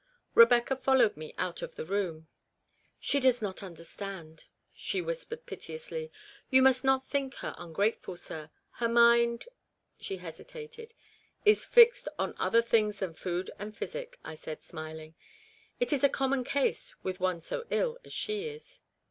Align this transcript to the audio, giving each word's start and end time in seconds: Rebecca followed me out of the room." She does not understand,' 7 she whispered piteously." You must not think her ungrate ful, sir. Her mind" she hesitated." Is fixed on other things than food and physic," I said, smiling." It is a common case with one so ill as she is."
Rebecca 0.33 0.75
followed 0.75 1.15
me 1.15 1.35
out 1.37 1.61
of 1.61 1.75
the 1.75 1.85
room." 1.85 2.27
She 2.99 3.19
does 3.19 3.39
not 3.39 3.61
understand,' 3.61 4.45
7 4.71 4.73
she 4.73 4.99
whispered 4.99 5.45
piteously." 5.45 6.11
You 6.49 6.63
must 6.63 6.83
not 6.83 7.05
think 7.05 7.35
her 7.35 7.53
ungrate 7.55 7.99
ful, 7.99 8.17
sir. 8.17 8.49
Her 8.71 8.89
mind" 8.89 9.45
she 10.01 10.17
hesitated." 10.17 10.95
Is 11.45 11.65
fixed 11.65 12.07
on 12.17 12.33
other 12.39 12.63
things 12.63 12.97
than 12.97 13.13
food 13.13 13.51
and 13.59 13.77
physic," 13.77 14.17
I 14.25 14.33
said, 14.33 14.63
smiling." 14.63 15.13
It 15.79 15.93
is 15.93 16.03
a 16.03 16.09
common 16.09 16.43
case 16.45 16.95
with 17.03 17.19
one 17.19 17.39
so 17.39 17.65
ill 17.69 17.99
as 18.03 18.11
she 18.11 18.47
is." 18.49 18.79